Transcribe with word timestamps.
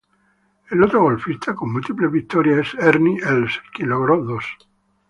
El 0.71 0.81
otro 0.83 0.99
golfista 1.03 1.53
con 1.53 1.71
múltiples 1.73 2.11
victorias 2.11 2.69
es 2.73 2.73
Ernie 2.83 3.21
Els, 3.23 3.61
quien 3.71 3.89
logró 3.89 4.19
dos. 4.23 4.43